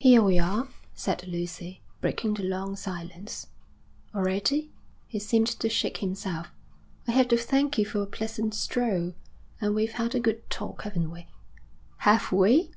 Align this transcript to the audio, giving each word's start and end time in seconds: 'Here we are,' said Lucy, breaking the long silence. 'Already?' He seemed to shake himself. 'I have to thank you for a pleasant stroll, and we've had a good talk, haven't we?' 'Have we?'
'Here 0.00 0.20
we 0.20 0.38
are,' 0.38 0.68
said 0.92 1.26
Lucy, 1.26 1.80
breaking 2.02 2.34
the 2.34 2.42
long 2.42 2.76
silence. 2.76 3.46
'Already?' 4.14 4.70
He 5.06 5.18
seemed 5.18 5.46
to 5.46 5.68
shake 5.70 5.96
himself. 6.04 6.48
'I 7.08 7.12
have 7.12 7.28
to 7.28 7.38
thank 7.38 7.78
you 7.78 7.86
for 7.86 8.02
a 8.02 8.06
pleasant 8.06 8.54
stroll, 8.54 9.14
and 9.62 9.74
we've 9.74 9.92
had 9.92 10.14
a 10.14 10.20
good 10.20 10.42
talk, 10.50 10.82
haven't 10.82 11.10
we?' 11.10 11.26
'Have 12.00 12.30
we?' 12.32 12.70